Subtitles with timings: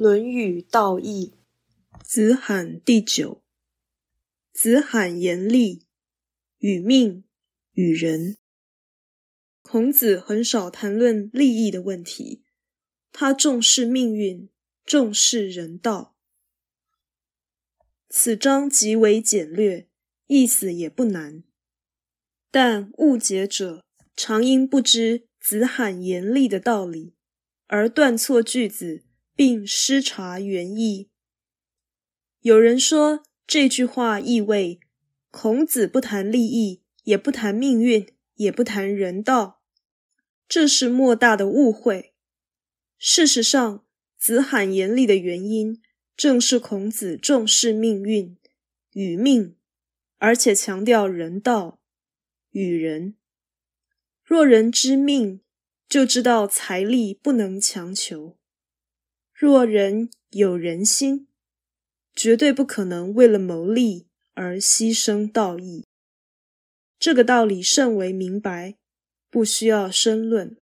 [0.02, 1.34] 《论语·道义》
[2.02, 3.42] 子罕第九。
[4.50, 5.84] 子罕言利，
[6.56, 7.24] 与命，
[7.72, 8.38] 与人。
[9.60, 12.42] 孔子很少谈论利益的问题，
[13.12, 14.48] 他重视命运，
[14.86, 16.16] 重视人道。
[18.08, 19.86] 此章极为简略，
[20.28, 21.44] 意思也不难，
[22.50, 23.84] 但误解者
[24.16, 27.12] 常因不知子罕言利的道理，
[27.66, 29.04] 而断错句子。
[29.40, 31.08] 并失察原意。
[32.42, 34.80] 有人说这句话意味
[35.30, 39.62] 孔子不谈利益，也不谈命运，也不谈人道，
[40.46, 42.12] 这是莫大的误会。
[42.98, 43.86] 事实上，
[44.18, 45.80] 子罕严厉的原因
[46.14, 48.36] 正是孔子重视命运
[48.92, 49.56] 与命，
[50.18, 51.80] 而且强调人道
[52.50, 53.16] 与人。
[54.22, 55.40] 若人知命，
[55.88, 58.36] 就知道财力不能强求。
[59.40, 61.26] 若人有人心，
[62.14, 65.86] 绝对不可能为了谋利而牺牲道义。
[66.98, 68.76] 这个道理甚为明白，
[69.30, 70.58] 不需要深论。